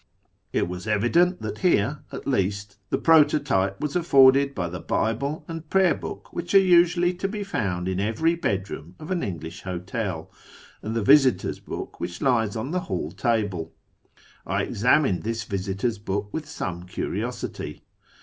[0.51, 5.69] It was evident that here, at least, the prototype was afforded by the Bible and
[5.69, 10.31] prayer book which are usually to be found in every bedroom of an English hotel,
[10.81, 13.75] and the visitors' book which lies on the hall table.
[14.43, 17.83] I examined this visitors' book with some curiosity.